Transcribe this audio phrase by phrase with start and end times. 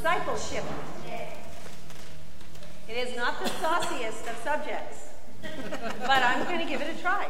[0.00, 0.64] discipleship.
[2.88, 5.10] It is not the sauciest of subjects,
[5.42, 7.28] but I'm going to give it a try.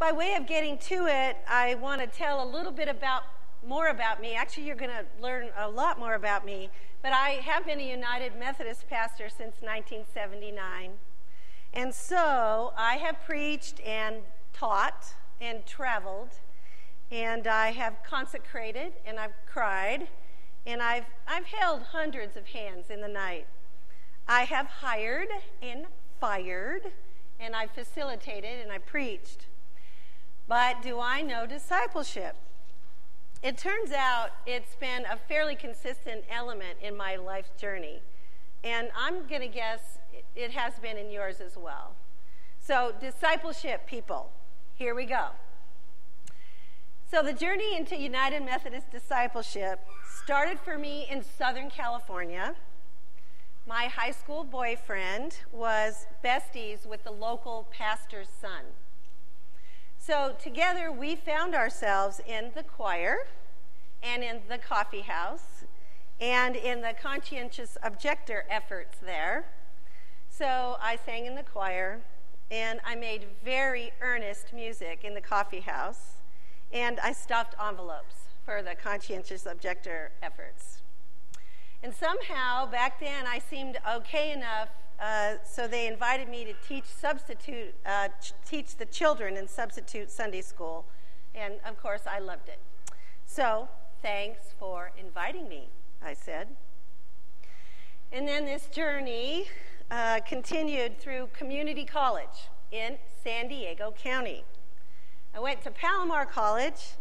[0.00, 3.22] By way of getting to it, I want to tell a little bit about
[3.64, 4.34] more about me.
[4.34, 6.70] Actually, you're going to learn a lot more about me,
[7.02, 10.90] but I have been a United Methodist pastor since 1979.
[11.72, 14.16] And so I have preached and
[14.52, 16.30] taught and traveled,
[17.12, 20.08] and I have consecrated and I've cried,
[20.66, 23.46] and I've, I've held hundreds of hands in the night.
[24.28, 25.28] I have hired
[25.60, 25.86] and
[26.20, 26.82] fired,
[27.40, 29.46] and I've facilitated and I preached.
[30.46, 32.36] But do I know discipleship?
[33.42, 38.00] It turns out it's been a fairly consistent element in my life's journey.
[38.62, 39.98] And I'm going to guess
[40.36, 41.96] it has been in yours as well.
[42.60, 44.30] So, discipleship, people,
[44.76, 45.30] here we go.
[47.12, 49.80] So, the journey into United Methodist discipleship
[50.24, 52.54] started for me in Southern California.
[53.66, 58.62] My high school boyfriend was besties with the local pastor's son.
[59.98, 63.26] So together we found ourselves in the choir
[64.02, 65.64] and in the coffee house
[66.18, 69.44] and in the conscientious objector efforts there.
[70.30, 72.00] So I sang in the choir
[72.50, 76.21] and I made very earnest music in the coffee house
[76.72, 80.82] and I stuffed envelopes for the conscientious objector efforts.
[81.82, 84.68] And somehow back then I seemed okay enough
[85.02, 90.12] uh, so they invited me to teach substitute, uh, ch- teach the children in substitute
[90.12, 90.84] Sunday school,
[91.34, 92.60] and of course I loved it.
[93.26, 93.68] So
[94.00, 96.48] thanks for inviting me, I said.
[98.12, 99.46] And then this journey
[99.90, 104.44] uh, continued through community college in San Diego County.
[105.34, 106.92] I went to Palomar College.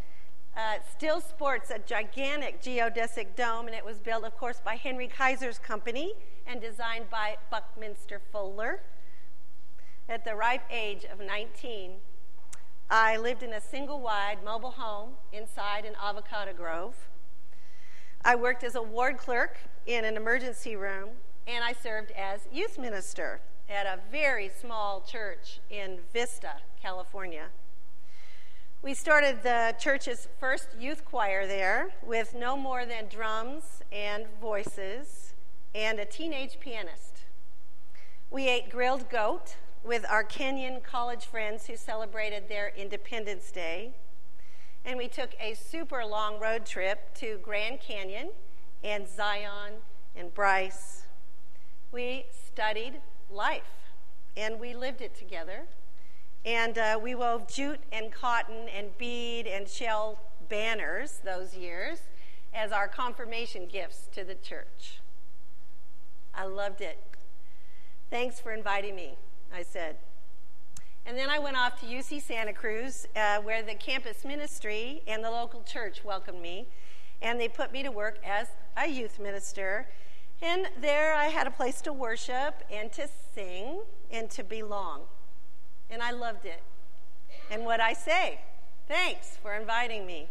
[0.55, 5.09] Uh, still sports a gigantic geodesic dome, and it was built, of course, by Henry
[5.09, 6.13] Kaiser's company
[6.47, 8.79] and designed by Buckminster Fuller.
[10.07, 11.91] At the ripe age of 19,
[12.89, 16.95] I lived in a single wide mobile home inside an avocado grove.
[18.23, 21.09] I worked as a ward clerk in an emergency room,
[21.47, 27.47] and I served as youth minister at a very small church in Vista, California.
[28.83, 35.33] We started the church's first youth choir there with no more than drums and voices
[35.75, 37.25] and a teenage pianist.
[38.31, 43.91] We ate grilled goat with our Kenyan college friends who celebrated their Independence Day.
[44.83, 48.31] And we took a super long road trip to Grand Canyon
[48.83, 49.73] and Zion
[50.15, 51.03] and Bryce.
[51.91, 53.91] We studied life
[54.35, 55.67] and we lived it together.
[56.46, 60.19] And uh, we wove jute and cotton and bead and shell
[60.50, 62.00] banners those years
[62.53, 65.00] as our confirmation gifts to the church.
[66.34, 67.02] I loved it.
[68.09, 69.16] Thanks for inviting me,
[69.53, 69.97] I said.
[71.06, 75.23] And then I went off to UC Santa Cruz, uh, where the campus ministry and
[75.23, 76.68] the local church welcomed me.
[77.22, 79.88] And they put me to work as a youth minister.
[80.41, 83.81] And there I had a place to worship and to sing
[84.12, 85.02] and to belong.
[85.91, 86.63] And I loved it.
[87.52, 88.40] And what I say,
[88.88, 90.29] thanks for inviting me.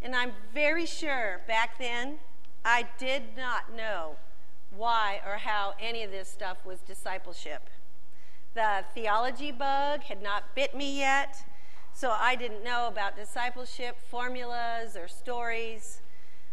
[0.00, 2.16] And I'm very sure back then
[2.64, 4.16] I did not know
[4.74, 7.68] why or how any of this stuff was discipleship.
[8.54, 11.44] The theology bug had not bit me yet,
[11.94, 16.00] so I didn't know about discipleship formulas or stories,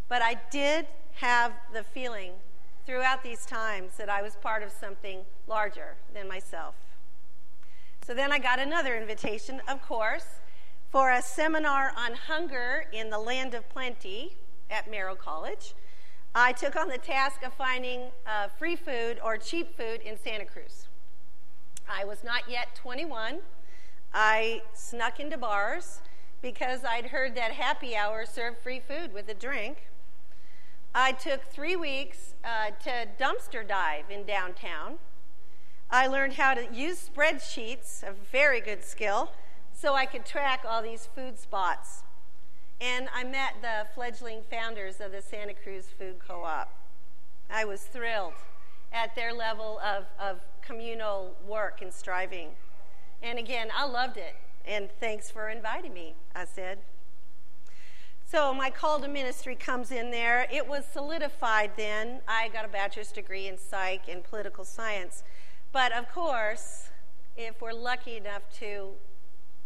[0.08, 2.34] but I did have the feeling
[2.86, 6.76] throughout these times that I was part of something larger than myself.
[8.10, 10.26] So then I got another invitation, of course,
[10.90, 14.36] for a seminar on hunger in the land of plenty
[14.72, 15.76] at Merrill College.
[16.34, 20.46] I took on the task of finding uh, free food or cheap food in Santa
[20.46, 20.88] Cruz.
[21.88, 23.42] I was not yet 21.
[24.12, 26.02] I snuck into bars
[26.42, 29.86] because I'd heard that happy hour served free food with a drink.
[30.96, 34.98] I took three weeks uh, to dumpster dive in downtown.
[35.92, 39.32] I learned how to use spreadsheets, a very good skill,
[39.74, 42.04] so I could track all these food spots
[42.82, 46.74] and I met the fledgling founders of the Santa Cruz Food Co op.
[47.50, 48.34] I was thrilled
[48.94, 52.50] at their level of, of communal work and striving.
[53.22, 54.36] And again, I loved it.
[54.66, 56.80] And thanks for inviting me, I said.
[58.26, 60.48] So my call to ministry comes in there.
[60.52, 62.22] It was solidified then.
[62.28, 65.24] I got a bachelor's degree in psych and political science.
[65.72, 66.90] But of course,
[67.38, 68.92] if we're lucky enough to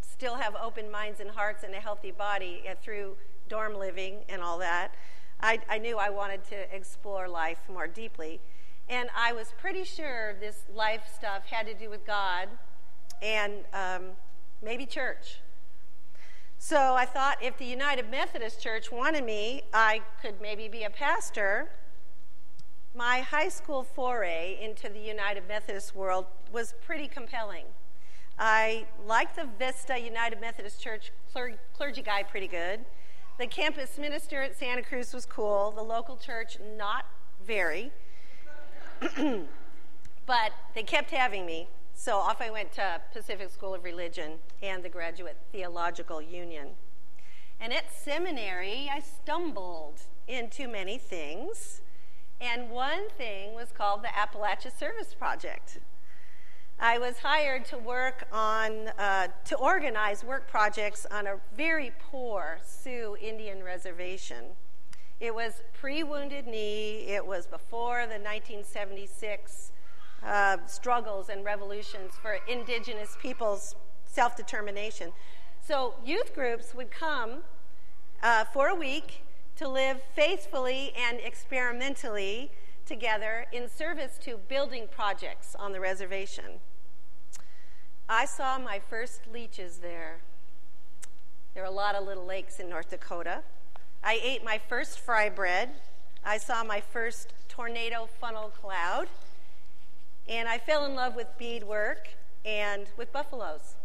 [0.01, 3.15] still have open minds and hearts and a healthy body uh, through
[3.49, 4.93] dorm living and all that.
[5.41, 8.39] I, I knew I wanted to explore life more deeply.
[8.87, 12.47] And I was pretty sure this life stuff had to do with God
[13.21, 14.03] and um,
[14.61, 15.39] maybe church.
[16.57, 20.89] So I thought if the United Methodist Church wanted me, I could maybe be a
[20.89, 21.69] pastor.
[22.95, 27.65] My high school foray into the United Methodist world was pretty compelling.
[28.37, 31.11] I liked the Vista United Methodist Church
[31.73, 32.85] clergy guy pretty good.
[33.39, 35.71] The campus minister at Santa Cruz was cool.
[35.71, 37.05] The local church, not
[37.43, 37.91] very.
[40.27, 41.69] but they kept having me.
[41.95, 46.69] So off I went to Pacific School of Religion and the Graduate Theological Union.
[47.59, 51.81] And at seminary, I stumbled into many things.
[52.43, 55.79] And one thing was called the Appalachia Service Project.
[56.77, 62.59] I was hired to work on, uh, to organize work projects on a very poor
[62.61, 64.43] Sioux Indian reservation.
[65.21, 69.71] It was pre Wounded Knee, it was before the 1976
[70.21, 73.73] uh, struggles and revolutions for indigenous peoples'
[74.05, 75.13] self determination.
[75.65, 77.43] So, youth groups would come
[78.21, 79.23] uh, for a week
[79.55, 82.51] to live faithfully and experimentally
[82.85, 86.59] together in service to building projects on the reservation.
[88.09, 90.19] I saw my first leeches there.
[91.53, 93.43] There are a lot of little lakes in North Dakota.
[94.03, 95.69] I ate my first fry bread.
[96.25, 99.07] I saw my first tornado funnel cloud.
[100.27, 102.09] And I fell in love with beadwork
[102.43, 103.75] and with buffaloes.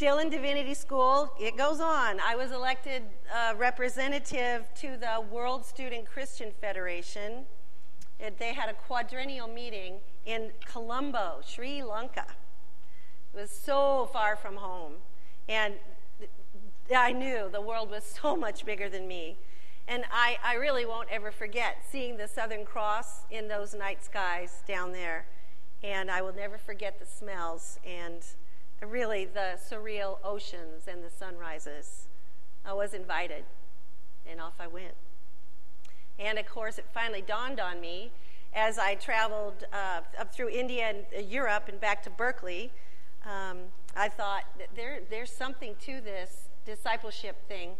[0.00, 2.20] Still in divinity school, it goes on.
[2.20, 7.44] I was elected uh, representative to the World Student Christian Federation.
[8.18, 12.24] It, they had a quadrennial meeting in Colombo, Sri Lanka.
[13.34, 14.94] It was so far from home.
[15.50, 15.74] And
[16.96, 19.36] I knew the world was so much bigger than me.
[19.86, 24.62] And I, I really won't ever forget seeing the Southern Cross in those night skies
[24.66, 25.26] down there.
[25.82, 28.24] And I will never forget the smells and
[28.86, 32.06] really the surreal oceans and the sunrises.
[32.64, 33.44] I was invited,
[34.26, 34.94] and off I went.
[36.18, 38.12] And of course, it finally dawned on me
[38.54, 42.72] as I traveled uh, up through India and uh, Europe and back to Berkeley.
[43.24, 43.58] Um,
[43.96, 44.44] I thought
[44.74, 47.76] there, there's something to this discipleship thing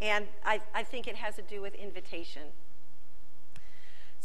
[0.00, 2.42] and I, I think it has to do with invitation.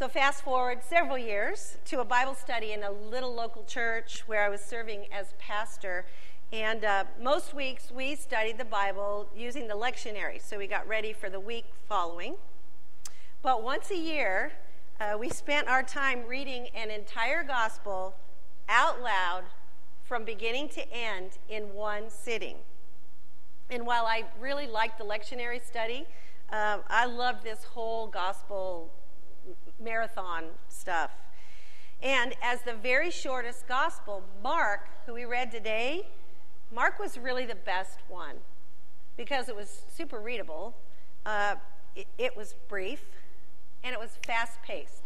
[0.03, 4.43] So, fast forward several years to a Bible study in a little local church where
[4.43, 6.05] I was serving as pastor.
[6.51, 11.13] And uh, most weeks we studied the Bible using the lectionary, so we got ready
[11.13, 12.35] for the week following.
[13.41, 14.51] But once a year,
[14.99, 18.13] uh, we spent our time reading an entire gospel
[18.67, 19.43] out loud
[20.03, 22.57] from beginning to end in one sitting.
[23.69, 26.07] And while I really liked the lectionary study,
[26.51, 28.91] um, I loved this whole gospel
[29.79, 31.11] marathon stuff.
[32.01, 36.07] And as the very shortest gospel, Mark, who we read today,
[36.73, 38.37] Mark was really the best one
[39.15, 40.75] because it was super readable,
[41.25, 41.55] uh,
[41.95, 43.03] it, it was brief,
[43.83, 45.03] and it was fast paced.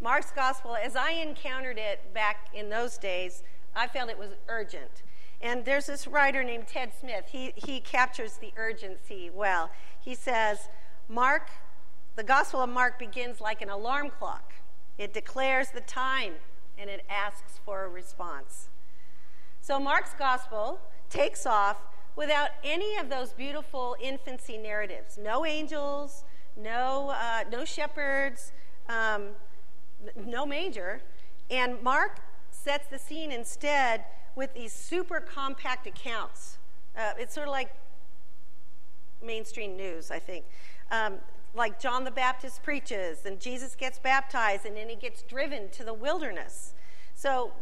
[0.00, 3.42] Mark's gospel, as I encountered it back in those days,
[3.74, 5.02] I felt it was urgent.
[5.42, 7.26] And there's this writer named Ted Smith.
[7.30, 9.70] He, he captures the urgency well.
[10.00, 10.68] He says,
[11.08, 11.50] Mark,
[12.20, 14.52] the Gospel of Mark begins like an alarm clock.
[14.98, 16.34] It declares the time
[16.76, 18.68] and it asks for a response.
[19.62, 21.78] So Mark's Gospel takes off
[22.16, 26.24] without any of those beautiful infancy narratives no angels,
[26.58, 28.52] no, uh, no shepherds,
[28.90, 29.28] um,
[30.26, 30.98] no magi.
[31.50, 34.04] And Mark sets the scene instead
[34.36, 36.58] with these super compact accounts.
[36.94, 37.74] Uh, it's sort of like
[39.24, 40.44] mainstream news, I think.
[40.90, 41.14] Um,
[41.54, 45.84] like John the Baptist preaches, and Jesus gets baptized, and then he gets driven to
[45.84, 46.74] the wilderness.
[47.14, 47.52] So,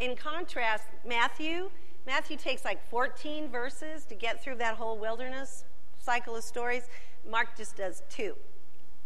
[0.00, 1.70] in contrast, Matthew,
[2.06, 5.64] Matthew takes like 14 verses to get through that whole wilderness
[5.98, 6.84] cycle of stories.
[7.28, 8.34] Mark just does two.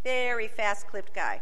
[0.05, 1.41] Very fast clipped guy.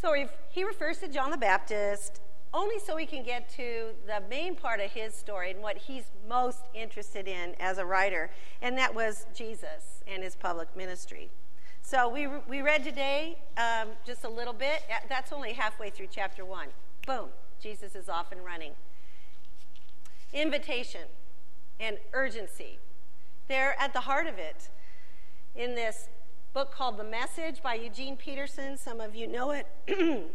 [0.00, 0.14] So
[0.48, 2.20] he refers to John the Baptist
[2.52, 6.10] only so we can get to the main part of his story and what he's
[6.28, 11.30] most interested in as a writer, and that was Jesus and his public ministry.
[11.90, 14.84] So we, we read today um, just a little bit.
[15.08, 16.68] That's only halfway through chapter one.
[17.04, 17.30] Boom,
[17.60, 18.74] Jesus is off and running.
[20.32, 21.08] Invitation
[21.80, 22.78] and urgency.
[23.48, 24.68] They're at the heart of it.
[25.56, 26.08] In this
[26.52, 29.66] book called The Message by Eugene Peterson, some of you know it.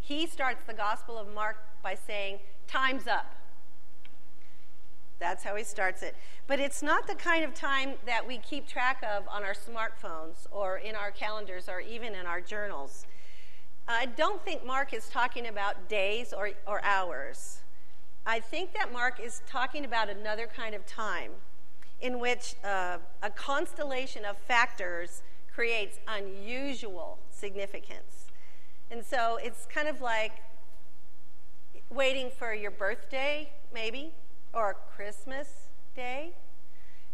[0.00, 3.34] He starts the Gospel of Mark by saying, Time's up.
[5.18, 6.14] That's how he starts it.
[6.46, 10.46] But it's not the kind of time that we keep track of on our smartphones
[10.50, 13.06] or in our calendars or even in our journals.
[13.86, 17.60] I don't think Mark is talking about days or, or hours.
[18.26, 21.32] I think that Mark is talking about another kind of time
[22.00, 25.22] in which uh, a constellation of factors
[25.54, 28.26] creates unusual significance.
[28.90, 30.32] And so it's kind of like
[31.90, 34.12] waiting for your birthday, maybe,
[34.54, 35.48] or Christmas
[35.94, 36.32] Day.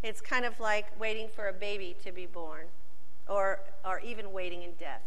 [0.02, 2.66] It's kind of like waiting for a baby to be born,
[3.28, 5.02] or, or even waiting in death.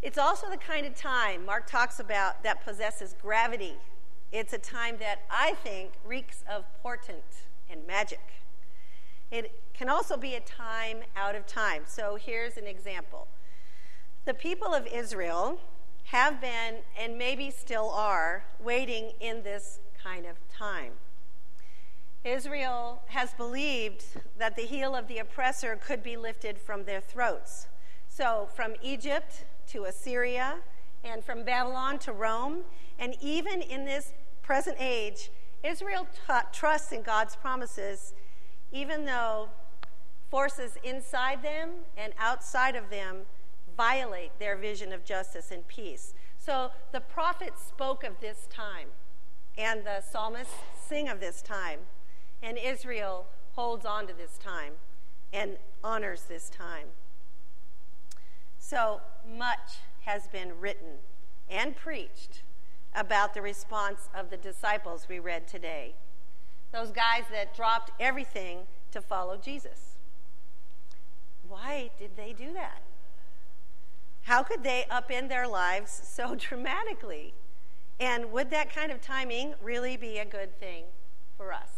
[0.00, 3.74] It's also the kind of time Mark talks about that possesses gravity.
[4.30, 8.20] It's a time that I think reeks of portent and magic.
[9.30, 11.82] It can also be a time out of time.
[11.86, 13.26] So here's an example.
[14.24, 15.58] The people of Israel
[16.04, 20.92] have been, and maybe still are, waiting in this kind of time.
[22.24, 24.04] Israel has believed
[24.38, 27.68] that the heel of the oppressor could be lifted from their throats.
[28.08, 30.56] So, from Egypt to Assyria,
[31.04, 32.62] and from Babylon to Rome,
[32.98, 34.12] and even in this
[34.42, 35.30] present age,
[35.62, 38.14] Israel t- trusts in God's promises,
[38.72, 39.48] even though
[40.30, 43.22] forces inside them and outside of them
[43.76, 46.14] violate their vision of justice and peace.
[46.38, 48.88] So the prophets spoke of this time,
[49.58, 50.54] and the psalmists
[50.88, 51.80] sing of this time,
[52.42, 54.74] and Israel holds on to this time
[55.32, 56.86] and honors this time.
[58.58, 60.98] So much has been written
[61.50, 62.42] and preached
[62.94, 65.94] about the response of the disciples we read today.
[66.72, 68.60] Those guys that dropped everything
[68.92, 69.96] to follow Jesus.
[71.46, 72.82] Why did they do that?
[74.22, 77.34] How could they upend their lives so dramatically?
[78.00, 80.84] And would that kind of timing really be a good thing
[81.36, 81.68] for us?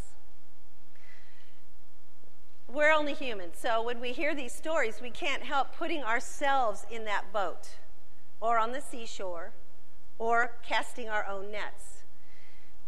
[2.69, 7.05] We're only human, so when we hear these stories, we can't help putting ourselves in
[7.05, 7.71] that boat
[8.41, 9.53] or on the seashore
[10.19, 12.05] or casting our own nets.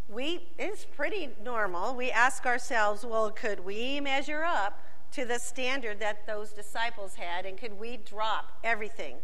[0.07, 1.95] We, it's pretty normal.
[1.95, 4.79] We ask ourselves, well, could we measure up
[5.13, 9.17] to the standard that those disciples had, and could we drop everything?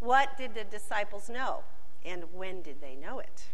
[0.00, 1.64] What did the disciples know,
[2.04, 3.44] and when did they know it?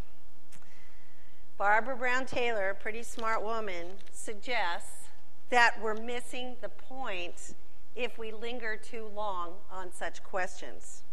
[1.56, 5.08] Barbara Brown Taylor, a pretty smart woman, suggests
[5.50, 7.54] that we're missing the point
[7.94, 11.04] if we linger too long on such questions.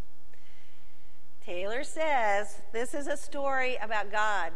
[1.45, 4.51] Taylor says this is a story about God,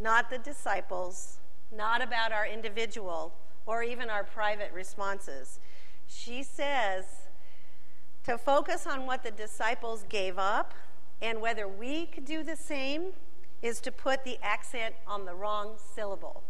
[0.00, 1.38] not the disciples,
[1.76, 3.34] not about our individual
[3.66, 5.58] or even our private responses.
[6.06, 7.04] She says
[8.24, 10.74] to focus on what the disciples gave up
[11.20, 13.12] and whether we could do the same
[13.62, 16.42] is to put the accent on the wrong syllable.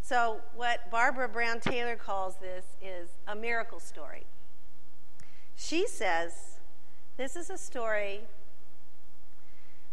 [0.00, 4.24] So, what Barbara Brown Taylor calls this is a miracle story.
[5.56, 6.58] She says
[7.16, 8.22] this is a story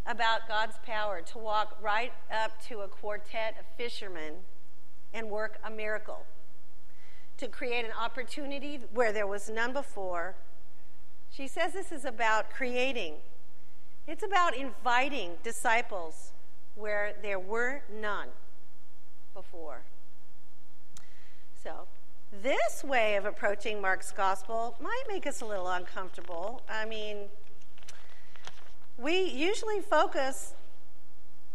[0.06, 4.36] about God's power to walk right up to a quartet of fishermen
[5.14, 6.26] and work a miracle,
[7.38, 10.36] to create an opportunity where there was none before
[11.36, 13.16] she says this is about creating,
[14.08, 16.32] it's about inviting disciples
[16.76, 18.28] where there were none
[19.34, 19.82] before.
[21.64, 21.88] So,
[22.44, 26.62] this way of approaching Mark's gospel might make us a little uncomfortable.
[26.70, 27.30] I mean,
[28.98, 30.54] we usually focus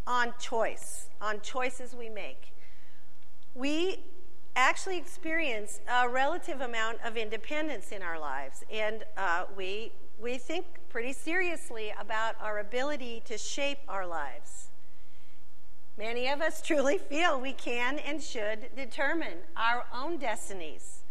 [0.06, 2.52] on choice, on choices we make.
[3.54, 4.00] We
[4.56, 10.64] actually experience a relative amount of independence in our lives, and uh, we, we think
[10.90, 14.68] pretty seriously about our ability to shape our lives.
[15.96, 21.02] Many of us truly feel we can and should determine our own destinies.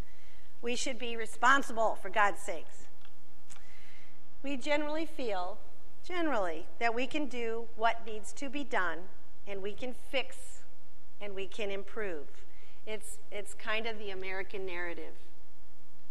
[0.61, 2.87] We should be responsible for God's sakes.
[4.43, 5.57] We generally feel,
[6.05, 8.99] generally, that we can do what needs to be done
[9.47, 10.61] and we can fix
[11.21, 12.27] and we can improve.
[12.85, 15.13] It's, it's kind of the American narrative.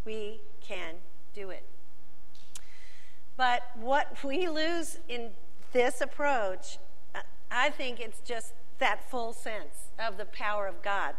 [0.06, 0.94] We can
[1.34, 1.64] do it.
[3.38, 5.30] But what we lose in
[5.72, 6.78] this approach,
[7.52, 11.14] I think it's just that full sense of the power of God.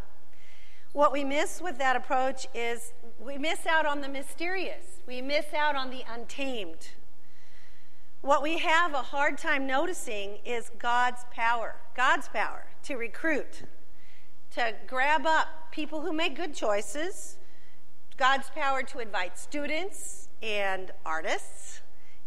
[0.91, 5.53] What we miss with that approach is we miss out on the mysterious, we miss
[5.53, 6.89] out on the untamed.
[8.19, 13.63] What we have a hard time noticing is God's power, God's power to recruit,
[14.51, 17.37] to grab up people who make good choices,
[18.17, 21.79] God's power to invite students and artists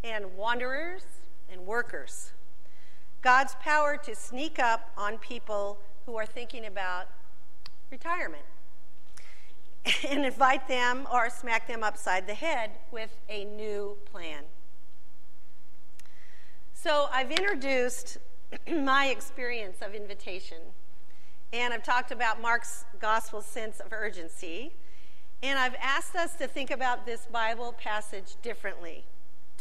[0.04, 1.02] and wanderers
[1.50, 2.32] and workers,
[3.22, 7.08] God's power to sneak up on people who are thinking about
[7.90, 8.44] retirement
[10.08, 14.44] and invite them or smack them upside the head with a new plan.
[16.74, 18.18] So I've introduced
[18.68, 20.58] my experience of invitation,
[21.52, 24.72] and I've talked about Mark's gospel sense of urgency,
[25.42, 29.04] and I've asked us to think about this Bible passage differently,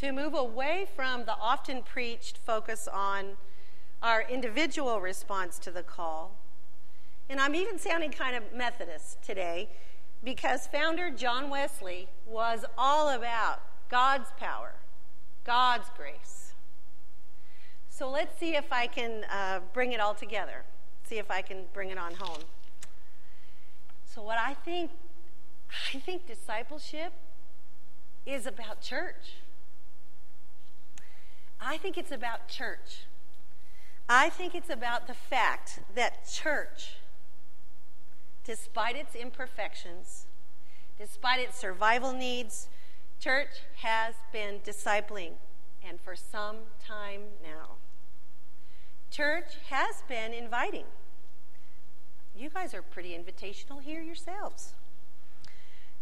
[0.01, 3.37] to move away from the often preached focus on
[4.01, 6.39] our individual response to the call.
[7.29, 9.69] And I'm even sounding kind of Methodist today
[10.23, 14.73] because founder John Wesley was all about God's power,
[15.43, 16.53] God's grace.
[17.87, 20.63] So let's see if I can uh, bring it all together,
[21.03, 22.41] see if I can bring it on home.
[24.03, 24.89] So, what I think,
[25.93, 27.13] I think discipleship
[28.25, 29.35] is about church.
[31.61, 33.05] I think it's about church.
[34.09, 36.95] I think it's about the fact that church
[38.43, 40.25] despite its imperfections,
[40.97, 42.69] despite its survival needs,
[43.19, 45.33] church has been discipling,
[45.87, 47.75] and for some time now.
[49.11, 50.85] Church has been inviting.
[52.35, 54.73] You guys are pretty invitational here yourselves.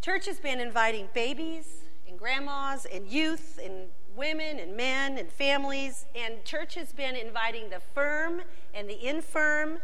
[0.00, 6.06] Church has been inviting babies and grandmas and youth and women and men and families,
[6.14, 8.42] and church has been inviting the firm
[8.74, 9.78] and the infirm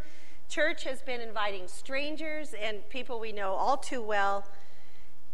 [0.48, 4.46] Church has been inviting strangers and people we know all too well.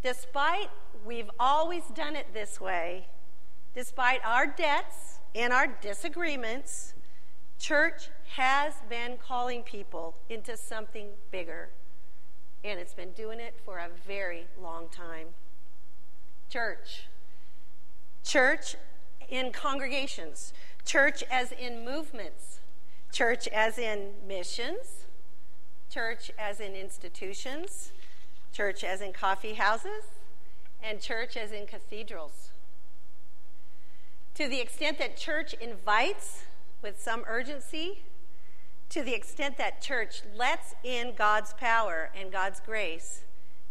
[0.02, 0.70] Despite
[1.04, 3.08] we've always done it this way,
[3.74, 6.94] despite our debts and our disagreements,
[7.58, 11.68] church has been calling people into something bigger.
[12.64, 15.28] And it's been doing it for a very long time.
[16.48, 17.06] Church.
[18.24, 18.76] Church
[19.28, 20.52] in congregations.
[20.84, 22.60] Church as in movements.
[23.12, 25.02] Church as in missions
[25.92, 27.92] church as in institutions,
[28.50, 30.04] church as in coffee houses,
[30.82, 32.50] and church as in cathedrals.
[34.36, 36.44] To the extent that church invites
[36.80, 38.04] with some urgency,
[38.88, 43.24] to the extent that church lets in God's power and God's grace,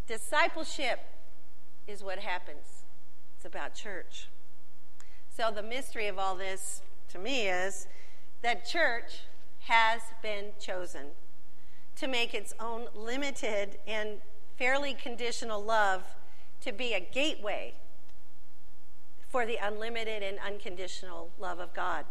[0.08, 1.00] discipleship
[1.88, 2.84] is what happens.
[3.36, 4.28] It's about church.
[5.34, 7.88] So, the mystery of all this to me is
[8.42, 9.22] that church
[9.62, 11.08] has been chosen
[11.96, 14.20] to make its own limited and
[14.58, 16.04] fairly conditional love
[16.60, 17.74] to be a gateway
[19.30, 22.06] for the unlimited and unconditional love of God.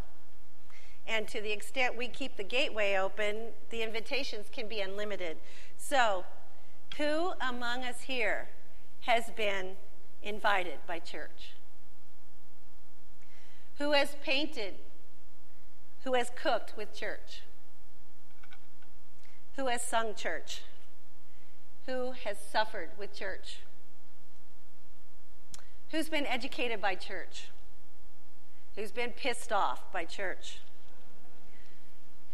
[1.07, 5.37] And to the extent we keep the gateway open, the invitations can be unlimited.
[5.77, 6.25] So,
[6.97, 8.49] who among us here
[9.01, 9.73] has been
[10.23, 11.53] invited by church?
[13.81, 14.75] Who has painted?
[16.05, 17.41] Who has cooked with church?
[19.57, 20.61] Who has sung church?
[21.87, 23.61] Who has suffered with church?
[25.91, 27.49] Who's been educated by church?
[28.77, 30.59] Who's been pissed off by church?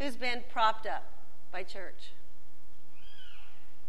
[0.01, 1.05] Who's been propped up
[1.53, 2.11] by church?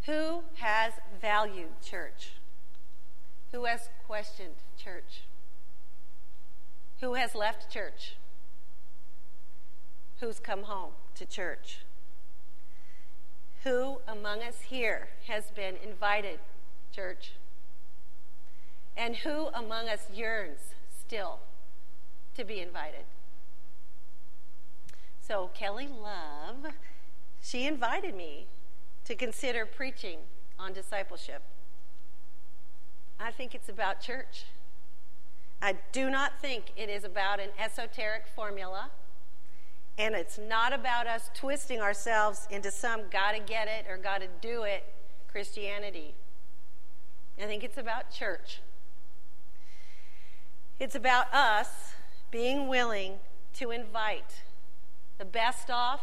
[0.06, 2.34] Who has valued church?
[3.52, 5.22] Who has questioned church?
[7.02, 8.16] Who has left church?
[10.20, 11.80] Who's come home to church?
[13.64, 16.40] Who among us here has been invited,
[16.92, 17.34] church?
[18.96, 21.40] And who among us yearns still
[22.36, 23.06] to be invited?
[25.22, 26.74] So, Kelly Love,
[27.44, 28.48] she invited me
[29.06, 30.20] to consider preaching
[30.58, 31.44] on discipleship.
[33.20, 34.46] I think it's about church.
[35.62, 38.92] I do not think it is about an esoteric formula
[39.98, 44.64] and it's not about us twisting ourselves into some gotta get it or gotta do
[44.64, 44.84] it
[45.28, 46.14] Christianity.
[47.42, 48.62] I think it's about church.
[50.80, 51.94] It's about us
[52.30, 53.14] being willing
[53.56, 54.44] to invite
[55.18, 56.02] the best off,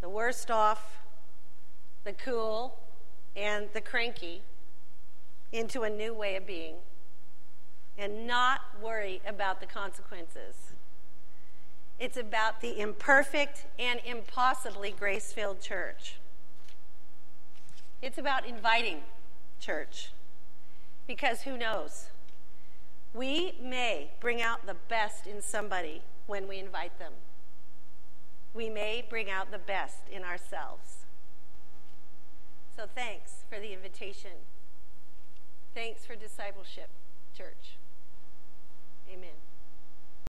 [0.00, 0.98] the worst off,
[2.04, 2.78] the cool,
[3.36, 4.42] and the cranky
[5.52, 6.76] into a new way of being
[7.98, 10.72] and not worry about the consequences.
[11.98, 16.16] It's about the imperfect and impossibly grace filled church.
[18.02, 18.98] It's about inviting
[19.60, 20.10] church.
[21.06, 22.06] Because who knows?
[23.12, 27.12] We may bring out the best in somebody when we invite them.
[28.52, 31.04] We may bring out the best in ourselves.
[32.76, 34.32] So thanks for the invitation.
[35.74, 36.88] Thanks for discipleship,
[37.36, 37.76] church.
[39.08, 39.43] Amen.